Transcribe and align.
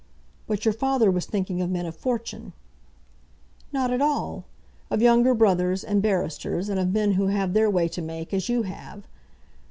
"But 0.47 0.65
your 0.65 0.73
father 0.73 1.11
was 1.11 1.27
thinking 1.27 1.61
of 1.61 1.69
men 1.69 1.85
of 1.85 1.95
fortune." 1.95 2.53
"Not 3.71 3.93
at 3.93 4.01
all; 4.01 4.45
of 4.89 4.99
younger 4.99 5.35
brothers, 5.35 5.83
and 5.83 6.01
barristers, 6.01 6.69
and 6.69 6.79
of 6.79 6.91
men 6.91 7.11
who 7.11 7.27
have 7.27 7.53
their 7.53 7.69
way 7.69 7.87
to 7.89 8.01
make, 8.01 8.33
as 8.33 8.49
you 8.49 8.63
have. 8.63 9.03